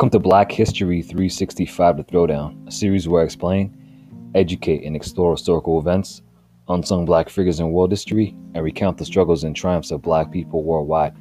Welcome 0.00 0.18
to 0.18 0.28
Black 0.30 0.50
History 0.50 1.02
365 1.02 1.98
The 1.98 2.04
Throwdown, 2.04 2.66
a 2.66 2.70
series 2.70 3.06
where 3.06 3.20
I 3.20 3.26
explain, 3.26 4.30
educate, 4.34 4.82
and 4.82 4.96
explore 4.96 5.32
historical 5.32 5.78
events, 5.78 6.22
unsung 6.70 7.04
black 7.04 7.28
figures 7.28 7.60
in 7.60 7.70
world 7.70 7.90
history, 7.90 8.34
and 8.54 8.64
recount 8.64 8.96
the 8.96 9.04
struggles 9.04 9.44
and 9.44 9.54
triumphs 9.54 9.90
of 9.90 10.00
black 10.00 10.32
people 10.32 10.64
worldwide. 10.64 11.14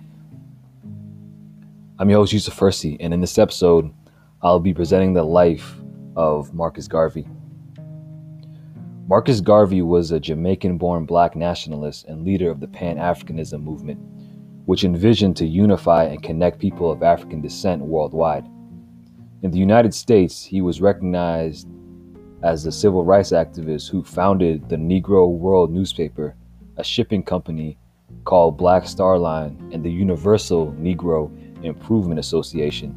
I'm 2.00 2.10
your 2.10 2.20
host, 2.20 2.32
Yusuf 2.32 2.58
Hersi, 2.58 2.96
and 3.02 3.14
in 3.14 3.20
this 3.20 3.38
episode, 3.38 3.92
I'll 4.42 4.62
be 4.62 4.74
presenting 4.74 5.14
the 5.14 5.24
life 5.24 5.76
of 6.16 6.54
Marcus 6.54 6.88
Garvey. 6.88 7.28
Marcus 9.10 9.42
Garvey 9.42 9.82
was 9.82 10.12
a 10.12 10.22
Jamaican 10.22 10.78
born 10.78 11.04
black 11.04 11.36
nationalist 11.36 12.06
and 12.06 12.24
leader 12.24 12.50
of 12.50 12.62
the 12.62 12.68
Pan 12.70 12.96
Africanism 12.96 13.62
movement 13.62 14.00
which 14.68 14.84
envisioned 14.84 15.36
to 15.36 15.48
unify 15.48 16.04
and 16.04 16.22
connect 16.22 16.60
people 16.60 16.92
of 16.92 17.02
African 17.02 17.42
descent 17.42 17.82
worldwide. 17.82 18.48
In 19.42 19.52
the 19.52 19.58
United 19.58 19.94
States, 19.94 20.44
he 20.44 20.62
was 20.62 20.82
recognized 20.82 21.66
as 22.44 22.66
a 22.66 22.72
civil 22.72 23.06
rights 23.06 23.32
activist 23.32 23.90
who 23.90 24.04
founded 24.04 24.68
the 24.68 24.76
Negro 24.76 25.30
World 25.30 25.72
newspaper, 25.72 26.36
a 26.76 26.84
shipping 26.84 27.24
company 27.24 27.78
called 28.26 28.58
Black 28.58 28.86
Star 28.86 29.18
Line, 29.18 29.70
and 29.72 29.82
the 29.82 29.92
Universal 29.92 30.74
Negro 30.74 31.32
Improvement 31.64 32.20
Association, 32.20 32.94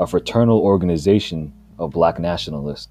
a 0.00 0.06
fraternal 0.06 0.58
organization 0.58 1.52
of 1.78 1.92
black 1.92 2.18
nationalists. 2.18 2.88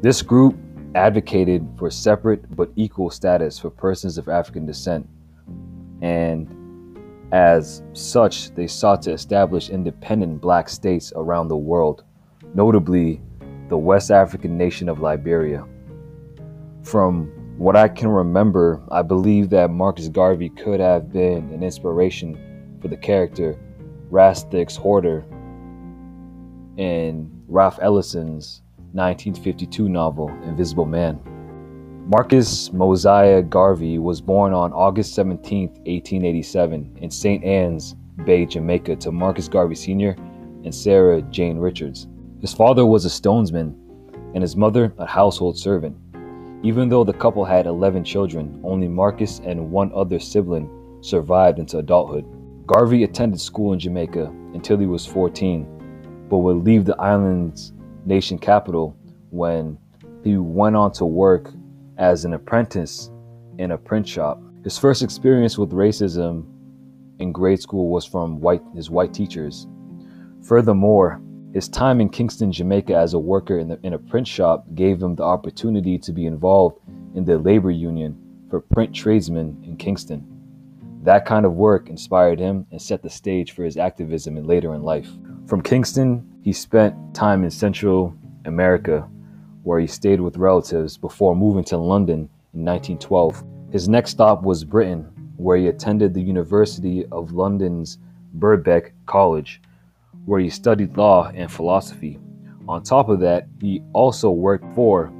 This 0.00 0.22
group 0.22 0.56
advocated 0.94 1.68
for 1.78 1.90
separate 1.90 2.56
but 2.56 2.70
equal 2.76 3.10
status 3.10 3.58
for 3.58 3.68
persons 3.68 4.16
of 4.16 4.30
African 4.30 4.64
descent 4.64 5.06
and 6.00 6.48
as 7.32 7.82
such, 7.92 8.54
they 8.54 8.66
sought 8.66 9.02
to 9.02 9.12
establish 9.12 9.70
independent 9.70 10.40
black 10.40 10.68
states 10.68 11.12
around 11.14 11.48
the 11.48 11.56
world, 11.56 12.04
notably 12.54 13.20
the 13.68 13.78
West 13.78 14.10
African 14.10 14.58
nation 14.58 14.88
of 14.88 15.00
Liberia. 15.00 15.64
From 16.82 17.30
what 17.56 17.76
I 17.76 17.88
can 17.88 18.08
remember, 18.08 18.82
I 18.90 19.02
believe 19.02 19.50
that 19.50 19.70
Marcus 19.70 20.08
Garvey 20.08 20.48
could 20.48 20.80
have 20.80 21.12
been 21.12 21.50
an 21.52 21.62
inspiration 21.62 22.78
for 22.80 22.88
the 22.88 22.96
character 22.96 23.58
Ras 24.10 24.42
the 24.44 24.58
Exhorter 24.58 25.24
in 26.76 27.30
Ralph 27.46 27.78
Ellison's 27.80 28.62
1952 28.92 29.88
novel 29.88 30.28
Invisible 30.44 30.86
Man. 30.86 31.20
Marcus 32.06 32.72
Mosiah 32.72 33.42
Garvey 33.42 33.98
was 33.98 34.20
born 34.20 34.52
on 34.52 34.72
August 34.72 35.14
17, 35.14 35.68
1887, 35.68 36.98
in 37.00 37.10
St. 37.10 37.44
Ann's 37.44 37.94
Bay, 38.24 38.46
Jamaica, 38.46 38.96
to 38.96 39.12
Marcus 39.12 39.48
Garvey 39.48 39.74
Sr. 39.76 40.16
and 40.64 40.74
Sarah 40.74 41.22
Jane 41.22 41.58
Richards. 41.58 42.08
His 42.40 42.52
father 42.52 42.84
was 42.84 43.04
a 43.04 43.08
stonesman 43.08 43.74
and 44.34 44.42
his 44.42 44.56
mother 44.56 44.92
a 44.98 45.06
household 45.06 45.58
servant. 45.58 45.96
Even 46.62 46.88
though 46.88 47.04
the 47.04 47.12
couple 47.12 47.44
had 47.44 47.66
11 47.66 48.04
children, 48.04 48.60
only 48.64 48.88
Marcus 48.88 49.40
and 49.44 49.70
one 49.70 49.92
other 49.94 50.18
sibling 50.18 50.68
survived 51.02 51.58
into 51.58 51.78
adulthood. 51.78 52.24
Garvey 52.66 53.04
attended 53.04 53.40
school 53.40 53.72
in 53.72 53.78
Jamaica 53.78 54.26
until 54.54 54.78
he 54.78 54.86
was 54.86 55.06
14, 55.06 56.26
but 56.28 56.38
would 56.38 56.64
leave 56.64 56.84
the 56.84 57.00
island's 57.00 57.72
nation 58.04 58.38
capital 58.38 58.96
when 59.30 59.78
he 60.24 60.36
went 60.36 60.76
on 60.76 60.92
to 60.92 61.04
work 61.04 61.52
as 62.00 62.24
an 62.24 62.32
apprentice 62.32 63.10
in 63.58 63.72
a 63.72 63.78
print 63.78 64.08
shop. 64.08 64.42
His 64.64 64.78
first 64.78 65.02
experience 65.02 65.58
with 65.58 65.70
racism 65.70 66.46
in 67.18 67.30
grade 67.30 67.60
school 67.60 67.88
was 67.88 68.06
from 68.06 68.40
white, 68.40 68.62
his 68.74 68.90
white 68.90 69.12
teachers. 69.12 69.68
Furthermore, 70.42 71.20
his 71.52 71.68
time 71.68 72.00
in 72.00 72.08
Kingston, 72.08 72.50
Jamaica 72.50 72.94
as 72.94 73.12
a 73.12 73.18
worker 73.18 73.58
in, 73.58 73.68
the, 73.68 73.78
in 73.82 73.92
a 73.92 73.98
print 73.98 74.26
shop 74.26 74.64
gave 74.74 75.02
him 75.02 75.14
the 75.14 75.22
opportunity 75.22 75.98
to 75.98 76.12
be 76.12 76.24
involved 76.24 76.78
in 77.14 77.24
the 77.24 77.38
labor 77.38 77.70
union 77.70 78.16
for 78.48 78.60
print 78.60 78.94
tradesmen 78.94 79.62
in 79.62 79.76
Kingston. 79.76 80.26
That 81.02 81.26
kind 81.26 81.44
of 81.44 81.54
work 81.54 81.90
inspired 81.90 82.38
him 82.38 82.66
and 82.70 82.80
set 82.80 83.02
the 83.02 83.10
stage 83.10 83.52
for 83.52 83.62
his 83.64 83.76
activism 83.76 84.38
in 84.38 84.46
later 84.46 84.74
in 84.74 84.82
life. 84.82 85.08
From 85.46 85.62
Kingston, 85.62 86.26
he 86.42 86.52
spent 86.52 87.14
time 87.14 87.44
in 87.44 87.50
Central 87.50 88.16
America 88.46 89.06
where 89.70 89.78
he 89.78 89.86
stayed 89.86 90.20
with 90.20 90.36
relatives 90.36 90.98
before 90.98 91.36
moving 91.36 91.62
to 91.62 91.76
London 91.76 92.28
in 92.54 92.64
1912. 92.64 93.44
His 93.70 93.88
next 93.88 94.10
stop 94.10 94.42
was 94.42 94.64
Britain, 94.64 95.08
where 95.36 95.56
he 95.56 95.68
attended 95.68 96.12
the 96.12 96.20
University 96.20 97.06
of 97.12 97.30
London's 97.30 97.98
Birkbeck 98.36 98.90
College, 99.06 99.62
where 100.24 100.40
he 100.40 100.50
studied 100.50 100.96
law 100.96 101.30
and 101.36 101.52
philosophy. 101.52 102.18
On 102.66 102.82
top 102.82 103.08
of 103.08 103.20
that, 103.20 103.46
he 103.60 103.80
also 103.92 104.32
worked 104.32 104.64
for 104.74 105.12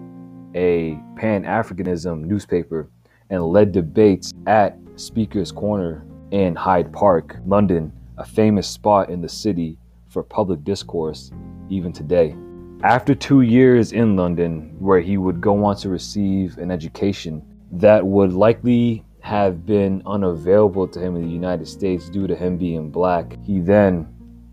a 0.57 0.99
Pan 1.15 1.45
Africanism 1.45 2.25
newspaper 2.25 2.91
and 3.31 3.41
led 3.45 3.71
debates 3.71 4.33
at 4.49 4.77
Speaker's 4.97 5.53
Corner 5.53 6.05
in 6.33 6.57
Hyde 6.57 6.93
Park, 6.93 7.37
London, 7.47 7.93
a 8.19 8.25
famous 8.25 8.67
spot 8.67 9.11
in 9.11 9.21
the 9.21 9.29
city 9.29 9.79
for 10.09 10.25
public 10.25 10.65
discourse 10.65 11.31
even 11.69 11.93
today. 11.93 12.35
After 12.83 13.15
two 13.15 13.43
years 13.43 13.93
in 13.93 14.17
London, 14.17 14.75
where 14.79 15.01
he 15.01 15.19
would 15.19 15.39
go 15.39 15.65
on 15.67 15.77
to 15.77 15.91
receive 15.91 16.57
an 16.57 16.71
education 16.71 17.43
that 17.73 18.07
would 18.07 18.33
likely 18.33 19.05
have 19.21 19.67
been 19.67 20.03
unavailable 20.07 20.89
to 20.89 20.99
him 20.99 21.15
in 21.15 21.21
the 21.21 21.29
United 21.29 21.69
States 21.69 22.09
due 22.09 22.27
to 22.27 22.35
him 22.35 22.57
being 22.57 22.91
black, 22.91 23.37
he 23.43 23.61
then 23.61 24.09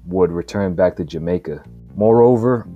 would 0.08 0.30
return 0.30 0.76
back 0.76 0.98
to 0.98 1.06
Jamaica. 1.06 1.64
Moreover, 1.96 2.68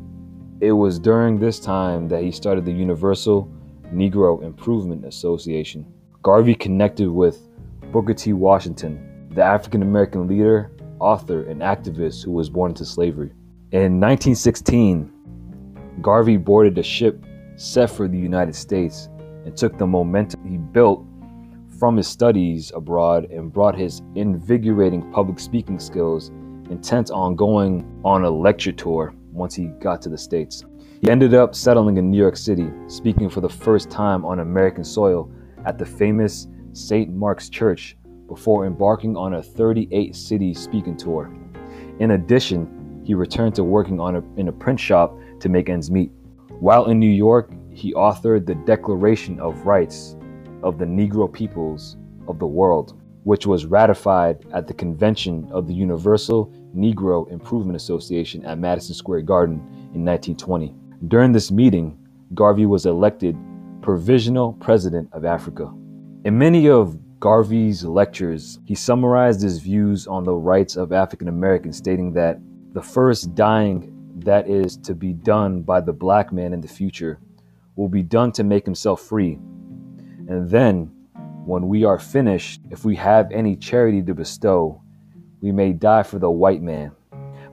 it 0.61 0.71
was 0.71 0.97
during 0.97 1.37
this 1.37 1.59
time 1.59 2.07
that 2.07 2.23
he 2.23 2.31
started 2.31 2.63
the 2.63 2.71
Universal 2.71 3.51
Negro 3.93 4.41
Improvement 4.43 5.03
Association. 5.03 5.85
Garvey 6.23 6.55
connected 6.55 7.09
with 7.09 7.49
Booker 7.91 8.13
T. 8.13 8.31
Washington, 8.31 9.27
the 9.31 9.43
African 9.43 9.81
American 9.81 10.27
leader, 10.27 10.71
author, 10.99 11.43
and 11.43 11.59
activist 11.59 12.23
who 12.23 12.31
was 12.31 12.49
born 12.49 12.71
into 12.71 12.85
slavery. 12.85 13.33
In 13.73 13.99
1916, 13.99 15.11
Garvey 16.01 16.37
boarded 16.37 16.77
a 16.77 16.83
ship 16.83 17.23
set 17.55 17.89
for 17.89 18.07
the 18.07 18.17
United 18.17 18.55
States 18.55 19.09
and 19.45 19.55
took 19.55 19.77
the 19.77 19.85
momentum 19.85 20.47
he 20.47 20.57
built 20.57 21.05
from 21.79 21.97
his 21.97 22.07
studies 22.07 22.71
abroad 22.75 23.25
and 23.31 23.51
brought 23.51 23.75
his 23.75 24.01
invigorating 24.15 25.11
public 25.11 25.39
speaking 25.39 25.79
skills 25.79 26.29
intent 26.69 27.11
on 27.11 27.35
going 27.35 27.85
on 28.05 28.23
a 28.23 28.29
lecture 28.29 28.71
tour 28.71 29.13
once 29.31 29.55
he 29.55 29.65
got 29.79 30.01
to 30.01 30.09
the 30.09 30.17
States. 30.17 30.63
He 31.01 31.09
ended 31.09 31.33
up 31.33 31.55
settling 31.55 31.97
in 31.97 32.11
New 32.11 32.17
York 32.17 32.37
City, 32.37 32.71
speaking 32.87 33.29
for 33.29 33.41
the 33.41 33.49
first 33.49 33.89
time 33.89 34.23
on 34.23 34.39
American 34.39 34.83
soil 34.83 35.31
at 35.65 35.77
the 35.77 35.85
famous 35.85 36.47
St. 36.73 37.11
Mark's 37.11 37.49
Church 37.49 37.97
before 38.27 38.65
embarking 38.65 39.17
on 39.17 39.33
a 39.33 39.43
38 39.43 40.15
city 40.15 40.53
speaking 40.53 40.95
tour. 40.95 41.33
In 41.99 42.11
addition, 42.11 43.01
he 43.03 43.13
returned 43.15 43.55
to 43.55 43.63
working 43.63 43.99
on 43.99 44.15
a, 44.15 44.23
in 44.37 44.47
a 44.47 44.51
print 44.51 44.79
shop 44.79 45.17
to 45.41 45.49
make 45.49 45.69
ends 45.69 45.91
meet. 45.91 46.11
While 46.59 46.85
in 46.85 46.99
New 46.99 47.09
York, 47.09 47.51
he 47.71 47.93
authored 47.93 48.45
the 48.45 48.55
Declaration 48.55 49.39
of 49.39 49.65
Rights 49.65 50.15
of 50.63 50.77
the 50.77 50.85
Negro 50.85 51.31
Peoples 51.31 51.97
of 52.27 52.39
the 52.39 52.47
World, 52.47 52.99
which 53.23 53.45
was 53.45 53.65
ratified 53.65 54.45
at 54.53 54.67
the 54.67 54.73
convention 54.73 55.47
of 55.51 55.67
the 55.67 55.73
Universal 55.73 56.53
Negro 56.75 57.29
Improvement 57.31 57.75
Association 57.75 58.45
at 58.45 58.59
Madison 58.59 58.95
Square 58.95 59.21
Garden 59.21 59.55
in 59.93 60.05
1920. 60.05 60.75
During 61.07 61.31
this 61.31 61.51
meeting, 61.51 61.97
Garvey 62.33 62.65
was 62.65 62.85
elected 62.85 63.35
Provisional 63.81 64.53
President 64.53 65.09
of 65.11 65.25
Africa. 65.25 65.73
In 66.23 66.37
many 66.37 66.69
of 66.69 66.97
Garvey's 67.19 67.83
lectures, 67.83 68.59
he 68.65 68.75
summarized 68.75 69.41
his 69.41 69.59
views 69.59 70.07
on 70.07 70.23
the 70.23 70.33
rights 70.33 70.75
of 70.75 70.91
African 70.91 71.27
Americans, 71.27 71.77
stating 71.77 72.13
that 72.13 72.39
the 72.73 72.81
first 72.81 73.35
dying 73.35 73.90
that 74.19 74.49
is 74.49 74.77
to 74.77 74.93
be 74.93 75.13
done 75.13 75.61
by 75.61 75.81
the 75.81 75.93
black 75.93 76.31
man 76.31 76.53
in 76.53 76.61
the 76.61 76.67
future 76.67 77.19
will 77.75 77.89
be 77.89 78.03
done 78.03 78.31
to 78.33 78.43
make 78.43 78.65
himself 78.65 79.01
free. 79.01 79.33
And 80.27 80.49
then, 80.49 80.91
when 81.45 81.67
we 81.67 81.83
are 81.83 81.97
finished, 81.97 82.61
if 82.69 82.85
we 82.85 82.95
have 82.97 83.31
any 83.31 83.55
charity 83.55 84.01
to 84.03 84.13
bestow, 84.13 84.81
we 85.41 85.51
may 85.51 85.73
die 85.73 86.03
for 86.03 86.19
the 86.19 86.29
white 86.29 86.61
man. 86.61 86.91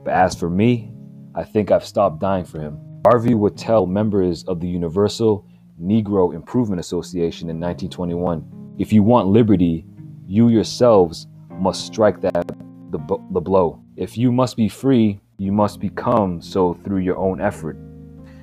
But 0.05 0.15
as 0.15 0.35
for 0.35 0.51
me, 0.51 0.93
I 1.35 1.45
think 1.45 1.71
I've 1.71 1.85
stopped 1.85 2.21
dying 2.21 2.45
for 2.45 2.61
him. 2.61 2.79
Garvey 3.03 3.35
would 3.35 3.57
tell 3.57 3.87
members 3.87 4.45
of 4.45 4.61
the 4.61 4.69
Universal 4.69 5.47
Negro 5.81 6.35
Improvement 6.35 6.81
Association 6.81 7.49
in 7.49 7.59
1921 7.59 8.59
if 8.79 8.93
you 8.93 9.03
want 9.03 9.27
liberty, 9.27 9.85
you 10.25 10.49
yourselves 10.49 11.27
must 11.59 11.85
strike 11.85 12.21
that 12.21 12.47
the, 12.91 12.99
the 13.33 13.41
blow. 13.41 13.83
If 13.97 14.17
you 14.17 14.31
must 14.31 14.57
be 14.57 14.69
free, 14.69 15.21
you 15.41 15.53
must 15.53 15.79
become 15.79 16.43
so 16.43 16.75
through 16.83 16.99
your 16.99 17.17
own 17.17 17.41
effort. 17.41 17.77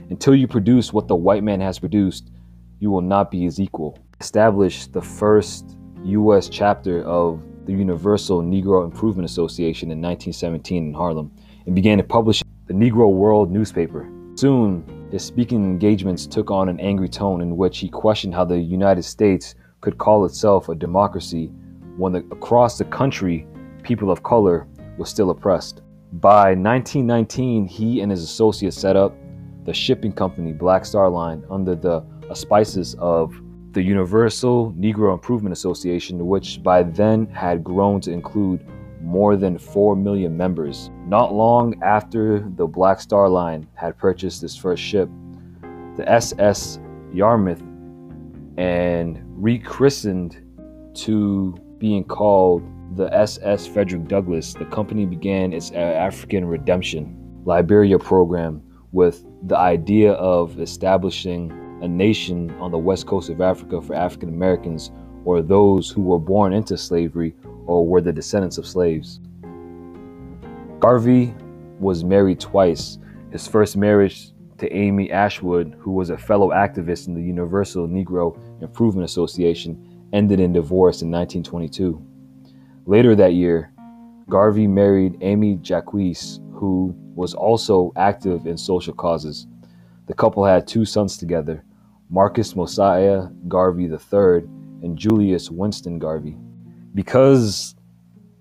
Until 0.09 0.33
you 0.33 0.47
produce 0.47 0.93
what 0.93 1.09
the 1.09 1.15
white 1.15 1.43
man 1.43 1.59
has 1.59 1.77
produced, 1.77 2.31
you 2.79 2.89
will 2.89 3.01
not 3.01 3.29
be 3.29 3.41
his 3.41 3.59
equal. 3.59 3.99
Establish 4.21 4.87
the 4.87 5.01
first 5.01 5.77
U.S. 6.05 6.47
chapter 6.47 7.03
of 7.03 7.43
the 7.65 7.73
Universal 7.73 8.43
Negro 8.43 8.85
Improvement 8.85 9.29
Association 9.29 9.91
in 9.91 10.01
1917 10.01 10.87
in 10.87 10.93
Harlem 10.93 11.31
and 11.65 11.75
began 11.75 11.97
to 11.97 12.03
publish 12.03 12.41
the 12.67 12.73
Negro 12.73 13.11
World 13.11 13.51
newspaper. 13.51 14.09
Soon, 14.35 14.85
his 15.11 15.23
speaking 15.23 15.65
engagements 15.65 16.25
took 16.25 16.49
on 16.49 16.69
an 16.69 16.79
angry 16.79 17.09
tone 17.09 17.41
in 17.41 17.57
which 17.57 17.79
he 17.79 17.89
questioned 17.89 18.33
how 18.33 18.45
the 18.45 18.57
United 18.57 19.03
States 19.03 19.55
could 19.81 19.97
call 19.97 20.23
itself 20.23 20.69
a 20.69 20.75
democracy 20.75 21.47
when 21.97 22.13
the, 22.13 22.19
across 22.31 22.77
the 22.77 22.85
country 22.85 23.45
people 23.83 24.09
of 24.09 24.23
color 24.23 24.65
were 24.97 25.05
still 25.05 25.29
oppressed. 25.29 25.81
By 26.21 26.55
1919, 26.55 27.67
he 27.67 27.99
and 27.99 28.09
his 28.09 28.23
associates 28.23 28.77
set 28.77 28.95
up 28.95 29.13
the 29.65 29.73
shipping 29.73 30.13
company 30.13 30.53
Black 30.53 30.85
Star 30.85 31.09
Line 31.09 31.43
under 31.49 31.75
the 31.75 32.05
auspices 32.29 32.95
of 32.99 33.35
the 33.73 33.81
Universal 33.81 34.71
Negro 34.79 35.11
Improvement 35.11 35.51
Association, 35.51 36.25
which 36.25 36.63
by 36.63 36.83
then 36.83 37.25
had 37.27 37.65
grown 37.65 37.99
to 37.99 38.13
include 38.13 38.65
more 39.01 39.35
than 39.35 39.57
4 39.57 39.97
million 39.97 40.37
members. 40.37 40.89
Not 41.05 41.33
long 41.33 41.83
after 41.83 42.39
the 42.39 42.65
Black 42.65 43.01
Star 43.01 43.27
Line 43.27 43.67
had 43.73 43.97
purchased 43.97 44.41
its 44.41 44.55
first 44.55 44.81
ship, 44.81 45.09
the 45.97 46.09
SS 46.09 46.79
Yarmouth, 47.11 47.61
and 48.55 49.21
rechristened 49.25 50.41
to 50.93 51.57
being 51.77 52.05
called 52.05 52.63
the 52.95 53.13
SS 53.13 53.67
Frederick 53.67 54.07
Douglass, 54.07 54.53
the 54.53 54.65
company 54.65 55.05
began 55.05 55.51
its 55.51 55.71
uh, 55.71 55.75
African 55.75 56.45
Redemption 56.45 57.41
Liberia 57.43 57.99
program 57.99 58.61
with 58.93 59.25
the 59.43 59.57
idea 59.57 60.13
of 60.13 60.59
establishing 60.61 61.51
a 61.81 61.87
nation 61.87 62.49
on 62.61 62.71
the 62.71 62.77
west 62.77 63.05
coast 63.05 63.29
of 63.29 63.41
Africa 63.41 63.81
for 63.81 63.95
African 63.95 64.29
Americans 64.29 64.91
or 65.25 65.41
those 65.41 65.89
who 65.89 66.01
were 66.01 66.19
born 66.19 66.53
into 66.53 66.77
slavery 66.77 67.35
or 67.65 67.85
were 67.85 67.99
the 67.99 68.13
descendants 68.13 68.57
of 68.57 68.65
slaves. 68.65 69.19
Garvey 70.79 71.35
was 71.79 72.05
married 72.05 72.39
twice. 72.39 72.97
His 73.31 73.45
first 73.45 73.75
marriage 73.75 74.31
to 74.59 74.71
Amy 74.71 75.11
Ashwood, 75.11 75.75
who 75.79 75.91
was 75.91 76.09
a 76.09 76.17
fellow 76.17 76.51
activist 76.51 77.07
in 77.07 77.13
the 77.13 77.21
Universal 77.21 77.89
Negro 77.89 78.39
Improvement 78.61 79.03
Association, 79.03 80.07
ended 80.13 80.39
in 80.39 80.53
divorce 80.53 81.01
in 81.01 81.11
1922. 81.11 82.14
Later 82.87 83.15
that 83.15 83.33
year, 83.33 83.71
Garvey 84.29 84.67
married 84.67 85.17
Amy 85.21 85.57
Jacques, 85.61 85.91
who 85.91 86.95
was 87.15 87.33
also 87.33 87.91
active 87.95 88.45
in 88.45 88.57
social 88.57 88.93
causes. 88.93 89.47
The 90.05 90.13
couple 90.13 90.45
had 90.45 90.67
two 90.67 90.85
sons 90.85 91.17
together, 91.17 91.63
Marcus 92.11 92.55
Mosiah 92.55 93.27
Garvey 93.47 93.85
III 93.85 94.47
and 94.83 94.97
Julius 94.97 95.49
Winston 95.49 95.97
Garvey. 95.97 96.37
Because 96.93 97.75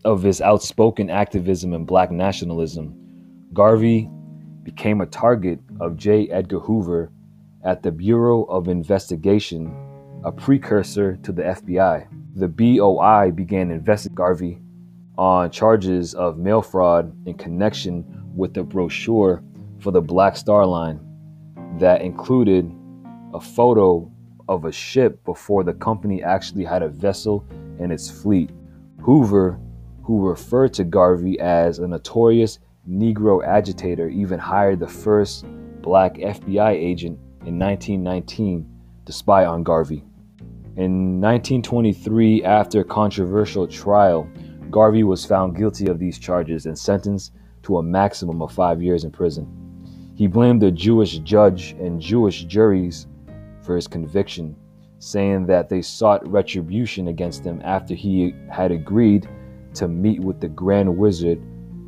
of 0.05 0.23
his 0.23 0.43
outspoken 0.43 1.09
activism 1.09 1.73
and 1.73 1.87
black 1.87 2.11
nationalism, 2.11 2.95
Garvey 3.55 4.11
became 4.63 5.01
a 5.01 5.07
target 5.07 5.59
of 5.81 5.97
J. 5.97 6.29
Edgar 6.29 6.61
Hoover 6.61 7.11
at 7.65 7.83
the 7.83 7.91
Bureau 7.91 8.45
of 8.45 8.69
Investigation, 8.69 9.75
a 10.25 10.33
precursor 10.33 11.17
to 11.17 11.33
the 11.33 11.43
FBI. 11.43 12.07
The 12.35 12.49
BOI 12.49 13.31
began 13.31 13.71
investigating 13.71 14.15
Garvey 14.15 14.59
on 15.19 15.51
charges 15.51 16.15
of 16.15 16.39
mail 16.39 16.63
fraud 16.63 17.15
in 17.27 17.35
connection 17.35 18.05
with 18.35 18.55
the 18.55 18.63
brochure 18.63 19.43
for 19.81 19.91
the 19.91 20.01
Black 20.01 20.37
Star 20.37 20.65
Line 20.65 20.99
that 21.79 22.01
included 22.01 22.73
a 23.35 23.41
photo 23.41 24.11
of 24.49 24.65
a 24.65 24.73
ship 24.73 25.23
before 25.25 25.63
the 25.63 25.75
company 25.75 26.23
actually 26.23 26.65
had 26.65 26.83
a 26.83 26.89
vessel 26.89 27.45
in 27.79 27.91
its 27.91 28.11
fleet. 28.11 28.51
Hoover, 29.03 29.61
who 30.03 30.27
referred 30.27 30.73
to 30.75 30.85
Garvey 30.85 31.39
as 31.39 31.79
a 31.79 31.87
notorious 31.87 32.61
Negro 32.89 33.45
agitator, 33.45 34.09
even 34.09 34.39
hired 34.39 34.81
the 34.81 34.89
first 34.89 35.45
black 35.83 36.15
FBI 36.15 36.71
agent 36.73 37.19
in 37.45 37.59
1919 37.59 38.67
to 39.05 39.13
spy 39.13 39.45
on 39.45 39.63
Garvey. 39.63 40.03
In 40.77 41.21
1923, 41.21 42.43
after 42.43 42.81
a 42.81 42.85
controversial 42.85 43.69
trial, 43.69 44.29
Garvey 44.73 45.05
was 45.05 45.25
found 45.25 45.57
guilty 45.57 45.87
of 45.87 46.01
these 46.01 46.19
charges 46.19 46.67
and 46.67 46.77
sentenced 46.77 47.33
to 47.63 47.79
a 47.79 47.83
maximum 47.83 48.43
of 48.43 48.51
five 48.51 48.83
years 48.83 49.05
in 49.05 49.13
prison. 49.13 49.47
He 50.17 50.27
blamed 50.27 50.61
the 50.61 50.73
Jewish 50.73 51.19
judge 51.19 51.77
and 51.79 52.01
Jewish 52.01 52.43
juries 52.47 53.07
for 53.63 53.77
his 53.77 53.87
conviction, 53.87 54.57
saying 54.99 55.47
that 55.47 55.69
they 55.69 55.81
sought 55.81 56.29
retribution 56.29 57.07
against 57.07 57.45
him 57.45 57.63
after 57.65 57.95
he 57.95 58.35
had 58.51 58.73
agreed 58.73 59.29
to 59.75 59.87
meet 59.87 60.19
with 60.19 60.41
the 60.41 60.49
Grand 60.49 60.97
Wizard 60.97 61.41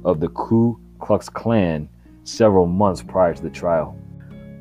of 0.05 0.21
the 0.21 0.29
Ku 0.29 0.79
Klux 1.01 1.29
Klan 1.29 1.89
several 2.23 2.67
months 2.67 3.03
prior 3.03 3.35
to 3.35 3.43
the 3.43 3.51
trial. 3.51 3.99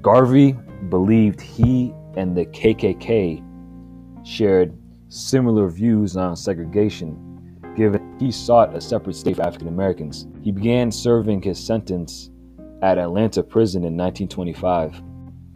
Garvey 0.01 0.54
believed 0.89 1.39
he 1.39 1.94
and 2.16 2.36
the 2.36 2.48
KKK 2.48 3.44
shared 4.25 4.75
similar 5.07 5.69
views 5.69 6.18
on 6.18 6.36
segregation, 6.36 7.62
given 7.75 8.18
he 8.19 8.31
sought 8.31 8.75
a 8.75 8.81
separate 8.81 9.16
state 9.16 9.36
for 9.36 9.44
African 9.44 9.68
Americans. 9.68 10.27
He 10.42 10.51
began 10.51 10.92
serving 10.92 11.42
his 11.42 11.63
sentence 11.63 12.31
at 12.81 12.98
Atlanta 12.98 13.44
Prison 13.44 13.83
in 13.83 13.95
1925. 13.95 15.01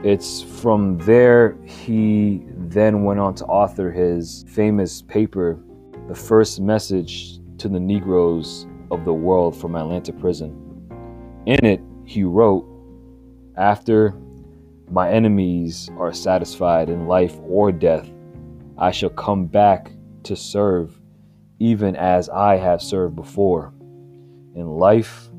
It's 0.04 0.42
from 0.42 0.98
there 1.00 1.58
he 1.66 2.44
then 2.56 3.04
went 3.04 3.20
on 3.20 3.36
to 3.36 3.46
author 3.46 3.92
his 3.92 4.46
famous 4.48 5.02
paper, 5.02 5.60
The 6.08 6.16
First 6.16 6.62
Message 6.62 7.40
to 7.58 7.68
the 7.68 7.80
Negroes 7.80 8.66
of 8.92 9.04
the 9.04 9.14
World 9.14 9.56
from 9.56 9.76
Atlanta 9.76 10.14
Prison. 10.14 10.56
In 11.46 11.66
it, 11.66 11.82
he 12.06 12.24
wrote, 12.24 12.66
After 13.58 14.16
my 14.90 15.12
enemies 15.12 15.90
are 15.98 16.14
satisfied 16.14 16.90
in 16.90 17.08
life 17.08 17.36
or 17.44 17.72
death, 17.72 18.10
I 18.82 18.92
shall 18.92 19.10
come 19.10 19.46
back 19.46 19.92
to 20.24 20.38
serve, 20.38 20.98
even 21.60 21.98
as 21.98 22.30
I 22.30 22.56
have 22.56 22.82
served 22.82 23.16
before. 23.16 23.74
In 24.56 24.68
life, 24.68 25.30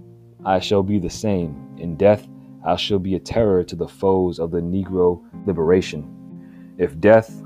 I 0.45 0.59
shall 0.59 0.83
be 0.83 0.99
the 0.99 1.09
same. 1.09 1.75
In 1.79 1.97
death, 1.97 2.29
I 2.67 2.77
shall 2.77 2.99
be 2.99 3.15
a 3.15 3.19
terror 3.19 3.65
to 3.65 3.75
the 3.75 3.89
foes 3.89 4.39
of 4.39 4.51
the 4.51 4.61
Negro 4.61 5.25
liberation. 5.47 6.75
If 6.77 7.01
death 7.01 7.43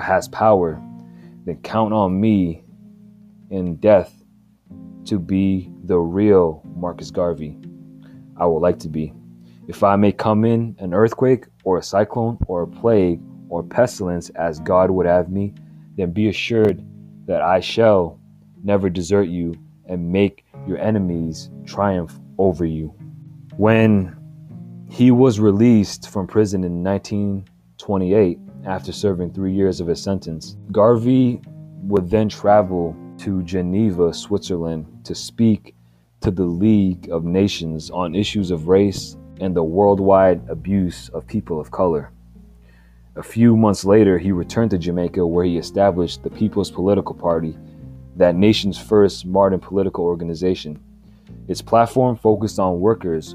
has 0.00 0.26
power, 0.28 0.82
then 1.44 1.58
count 1.62 1.92
on 1.92 2.20
me 2.20 2.64
in 3.50 3.76
death 3.76 4.20
to 5.04 5.18
be 5.18 5.70
the 5.84 5.98
real 5.98 6.62
Marcus 6.76 7.12
Garvey 7.12 7.56
I 8.36 8.46
would 8.46 8.60
like 8.60 8.80
to 8.80 8.88
be. 8.88 9.12
If 9.68 9.84
I 9.84 9.94
may 9.94 10.10
come 10.10 10.44
in 10.44 10.74
an 10.80 10.92
earthquake 10.92 11.46
or 11.62 11.78
a 11.78 11.82
cyclone 11.82 12.38
or 12.48 12.62
a 12.62 12.66
plague 12.66 13.20
or 13.52 13.62
pestilence 13.62 14.30
as 14.30 14.58
God 14.60 14.90
would 14.90 15.04
have 15.04 15.30
me, 15.30 15.52
then 15.98 16.10
be 16.10 16.28
assured 16.28 16.82
that 17.26 17.42
I 17.42 17.60
shall 17.60 18.18
never 18.64 18.88
desert 18.88 19.28
you 19.28 19.54
and 19.84 20.10
make 20.10 20.46
your 20.66 20.78
enemies 20.78 21.50
triumph 21.66 22.18
over 22.38 22.64
you. 22.64 22.94
When 23.58 24.16
he 24.88 25.10
was 25.10 25.38
released 25.38 26.08
from 26.08 26.26
prison 26.26 26.64
in 26.64 26.82
1928 26.82 28.38
after 28.64 28.90
serving 28.90 29.34
three 29.34 29.52
years 29.52 29.80
of 29.80 29.86
his 29.86 30.02
sentence, 30.02 30.56
Garvey 30.70 31.42
would 31.82 32.08
then 32.08 32.30
travel 32.30 32.96
to 33.18 33.42
Geneva, 33.42 34.14
Switzerland 34.14 34.86
to 35.04 35.14
speak 35.14 35.74
to 36.22 36.30
the 36.30 36.46
League 36.46 37.10
of 37.10 37.24
Nations 37.24 37.90
on 37.90 38.14
issues 38.14 38.50
of 38.50 38.68
race 38.68 39.18
and 39.42 39.54
the 39.54 39.62
worldwide 39.62 40.40
abuse 40.48 41.10
of 41.10 41.26
people 41.26 41.60
of 41.60 41.70
color. 41.70 42.10
A 43.14 43.22
few 43.22 43.58
months 43.58 43.84
later, 43.84 44.16
he 44.16 44.32
returned 44.32 44.70
to 44.70 44.78
Jamaica 44.78 45.26
where 45.26 45.44
he 45.44 45.58
established 45.58 46.22
the 46.22 46.30
People's 46.30 46.70
Political 46.70 47.14
Party, 47.16 47.58
that 48.16 48.36
nation's 48.36 48.78
first 48.78 49.26
modern 49.26 49.60
political 49.60 50.04
organization. 50.04 50.80
Its 51.46 51.60
platform 51.60 52.16
focused 52.16 52.58
on 52.58 52.80
workers, 52.80 53.34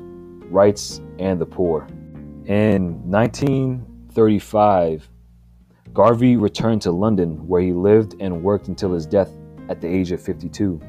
rights, 0.49 0.99
and 1.19 1.39
the 1.39 1.45
poor. 1.45 1.87
In 2.45 3.07
1935, 3.07 5.07
Garvey 5.93 6.37
returned 6.37 6.81
to 6.81 6.91
London 6.91 7.47
where 7.47 7.61
he 7.61 7.71
lived 7.71 8.15
and 8.19 8.41
worked 8.41 8.69
until 8.69 8.93
his 8.93 9.05
death 9.05 9.29
at 9.69 9.79
the 9.79 9.87
age 9.87 10.11
of 10.11 10.19
52. 10.19 10.81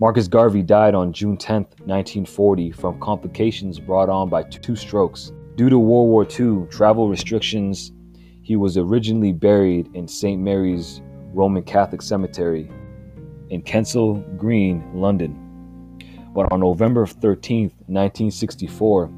Marcus 0.00 0.28
Garvey 0.28 0.62
died 0.62 0.94
on 0.94 1.12
June 1.12 1.36
10, 1.36 1.56
1940, 1.84 2.70
from 2.70 2.98
complications 3.00 3.78
brought 3.78 4.08
on 4.08 4.30
by 4.30 4.44
two 4.44 4.76
strokes. 4.76 5.32
Due 5.56 5.70
to 5.70 5.78
World 5.78 6.08
War 6.08 6.26
II 6.28 6.66
travel 6.68 7.08
restrictions, 7.08 7.90
he 8.42 8.56
was 8.56 8.76
originally 8.76 9.32
buried 9.32 9.88
in 9.94 10.06
St. 10.06 10.38
Mary's 10.38 11.00
Roman 11.32 11.62
Catholic 11.62 12.02
Cemetery 12.02 12.70
in 13.48 13.62
Kensal 13.62 14.22
Green, 14.36 14.84
London. 14.92 15.34
But 16.34 16.52
on 16.52 16.60
November 16.60 17.06
13, 17.06 17.70
1964, 17.86 19.10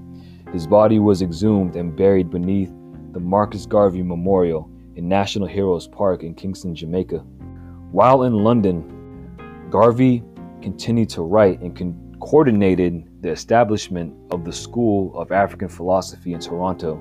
his 0.52 0.68
body 0.68 1.00
was 1.00 1.23
exhumed 1.23 1.75
and 1.75 1.97
buried 1.97 2.30
beneath 2.30 2.73
the 3.11 3.21
Marcus 3.21 3.66
Garvey 3.66 4.04
Memorial 4.04 4.71
in 4.95 5.09
National 5.09 5.49
Heroes 5.49 5.88
Park 5.88 6.23
in 6.23 6.37
Kingston, 6.37 6.73
Jamaica. 6.73 7.18
While 7.90 8.23
in 8.23 8.45
London, 8.45 9.66
Garvey 9.71 10.23
continued 10.62 11.09
to 11.11 11.23
write 11.23 11.61
and 11.62 11.76
con- 11.76 12.16
coordinated 12.21 13.08
the 13.21 13.31
establishment 13.31 14.15
of 14.31 14.45
the 14.45 14.53
School 14.53 15.19
of 15.19 15.33
African 15.33 15.69
Philosophy 15.69 16.35
in 16.35 16.41
Toronto 16.41 17.01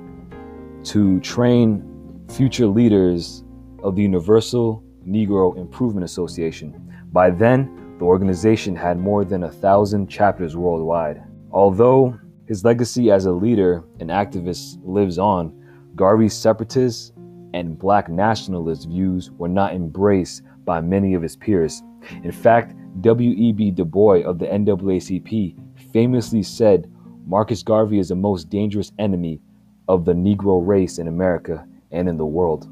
to 0.86 1.20
train 1.20 1.84
future 2.30 2.66
leaders 2.66 3.44
of 3.84 3.96
the 3.96 4.02
Universal 4.02 4.84
Negro 5.08 5.58
Improvement 5.58 6.04
Association. 6.04 6.74
By 7.12 7.30
then, 7.30 7.96
the 8.00 8.06
organization 8.06 8.76
had 8.76 9.00
more 9.00 9.26
than 9.26 9.44
a 9.44 9.52
thousand 9.52 10.08
chapters 10.08 10.58
worldwide. 10.58 11.24
Although 11.52 12.20
his 12.48 12.66
legacy 12.66 13.12
as 13.12 13.26
a 13.26 13.32
leader 13.32 13.84
and 14.00 14.10
activist 14.10 14.80
lives 14.84 15.18
on, 15.18 15.54
Garvey's 15.96 16.34
separatist 16.34 17.14
and 17.54 17.78
black 17.78 18.10
nationalist 18.10 18.88
views 18.88 19.32
were 19.32 19.48
not 19.48 19.74
embraced 19.74 20.44
by 20.66 20.82
many 20.82 21.14
of 21.14 21.22
his 21.22 21.36
peers. 21.36 21.82
In 22.24 22.32
fact, 22.32 22.76
W.E.B. 23.02 23.72
Du 23.72 23.86
Bois 23.86 24.22
of 24.22 24.40
the 24.40 24.48
NAACP 24.48 25.56
famously 25.94 26.44
said 26.44 26.92
Marcus 27.26 27.64
Garvey 27.64 28.00
is 28.00 28.10
the 28.10 28.16
most 28.16 28.50
dangerous 28.50 28.92
enemy 29.00 29.42
of 29.88 30.06
the 30.06 30.14
Negro 30.14 30.66
race 30.66 30.98
in 30.98 31.08
America 31.08 31.68
and 31.92 32.08
in 32.08 32.18
the 32.18 32.26
world. 32.26 32.70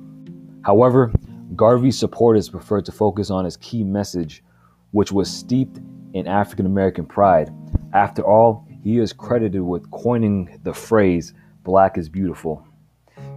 However, 0.63 1.12
Garvey's 1.55 1.98
supporters 1.98 2.50
preferred 2.50 2.86
to 2.86 2.91
focus 2.91 3.29
on 3.29 3.45
his 3.45 3.57
key 3.57 3.84
message, 3.84 4.43
which 4.91 5.12
was 5.12 5.31
steeped 5.31 5.79
in 6.13 6.27
African 6.27 6.65
American 6.65 7.05
pride. 7.05 7.53
After 7.93 8.24
all, 8.24 8.67
he 8.84 9.00
is 9.00 9.13
credited 9.13 9.62
with 9.62 9.89
coining 9.91 10.60
the 10.63 10.74
phrase, 10.74 11.34
Black 11.63 11.98
is 11.98 12.10
beautiful. 12.10 12.65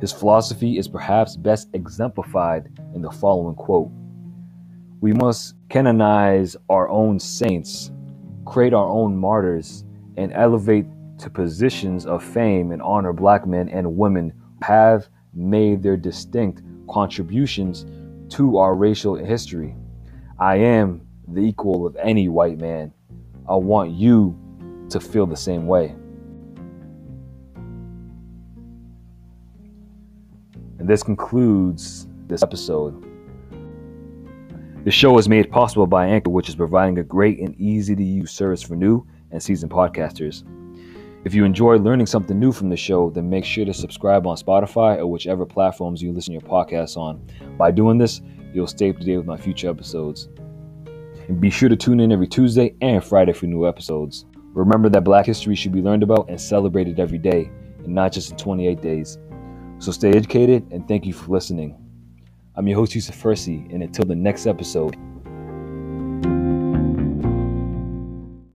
His 0.01 0.13
philosophy 0.13 0.79
is 0.79 0.89
perhaps 0.89 1.37
best 1.37 1.69
exemplified 1.73 2.69
in 2.95 3.03
the 3.03 3.11
following 3.11 3.55
quote 3.55 3.91
We 5.01 5.13
must 5.13 5.55
canonize 5.69 6.57
our 6.69 6.89
own 6.89 7.19
saints, 7.19 7.91
create 8.49 8.73
our 8.73 8.89
own 8.89 9.17
martyrs, 9.17 9.85
and 10.17 10.33
elevate 10.33 10.87
to 11.19 11.31
positions 11.31 12.07
of 12.07 12.25
fame 12.25 12.73
and 12.73 12.81
honor 12.83 13.13
black 13.13 13.47
men 13.47 13.69
and 13.69 13.97
women 13.97 14.33
have 14.63 15.09
made 15.35 15.83
their 15.83 15.97
distinct 15.97 16.63
contributions 16.89 17.87
to 18.31 18.57
our 18.57 18.75
racial 18.75 19.15
history. 19.15 19.77
I 20.41 20.57
am 20.57 21.07
the 21.29 21.41
equal 21.41 21.87
of 21.87 21.95
any 21.97 22.29
white 22.29 22.59
man. 22.59 22.93
I 23.49 23.57
want 23.57 23.93
you 23.93 24.37
to 24.91 24.99
feel 24.99 25.27
the 25.27 25.37
same 25.37 25.67
way. 25.67 25.95
And 30.79 30.89
this 30.89 31.03
concludes 31.03 32.07
this 32.29 32.43
episode. 32.43 33.08
The 34.85 34.93
show 34.93 35.19
is 35.19 35.29
made 35.29 35.51
possible 35.51 35.89
by 35.89 36.07
Anchor, 36.07 36.31
which 36.31 36.49
is 36.49 36.55
providing 36.55 36.99
a 36.99 37.03
great 37.03 37.41
and 37.41 37.55
easy 37.57 37.97
to 37.97 38.03
use 38.03 38.31
service 38.31 38.63
for 38.63 38.77
new 38.77 39.05
and 39.33 39.43
seasoned 39.43 39.73
podcasters. 39.73 40.45
If 41.25 41.35
you 41.35 41.45
enjoy 41.45 41.79
learning 41.79 42.07
something 42.07 42.39
new 42.39 42.53
from 42.53 42.69
the 42.69 42.77
show, 42.77 43.11
then 43.11 43.29
make 43.29 43.45
sure 43.45 43.65
to 43.65 43.75
subscribe 43.75 44.25
on 44.25 44.37
Spotify 44.37 44.99
or 44.99 45.09
whichever 45.09 45.45
platforms 45.45 46.01
you 46.01 46.13
listen 46.13 46.33
to 46.33 46.41
your 46.41 46.49
podcasts 46.49 46.97
on. 46.97 47.21
By 47.59 47.73
doing 47.73 47.99
this, 47.99 48.23
you'll 48.55 48.69
stay 48.69 48.91
up 48.91 48.99
to 48.99 49.05
date 49.05 49.17
with 49.17 49.27
my 49.27 49.37
future 49.37 49.69
episodes. 49.69 50.29
And 51.27 51.41
be 51.41 51.51
sure 51.51 51.69
to 51.69 51.77
tune 51.77 51.99
in 51.99 52.13
every 52.13 52.29
Tuesday 52.29 52.77
and 52.81 53.05
Friday 53.05 53.33
for 53.33 53.47
new 53.47 53.67
episodes. 53.67 54.27
Remember 54.55 54.89
that 54.91 55.03
Black 55.03 55.27
history 55.27 55.57
should 55.57 55.73
be 55.73 55.83
learned 55.83 56.05
about 56.05 56.31
and 56.31 56.41
celebrated 56.41 57.01
every 57.01 57.19
day, 57.19 57.51
and 57.81 57.89
not 57.89 58.13
just 58.13 58.31
in 58.31 58.37
28 58.37 58.81
days. 58.81 59.19
So 59.81 59.91
stay 59.91 60.11
educated, 60.11 60.67
and 60.71 60.87
thank 60.87 61.05
you 61.05 61.13
for 61.13 61.33
listening. 61.33 61.77
I'm 62.59 62.67
your 62.67 62.77
host, 62.77 62.93
Yusuf 62.97 63.15
and 63.71 63.85
until 63.85 64.05
the 64.05 64.17
next 64.17 64.49
episode, 64.49 64.97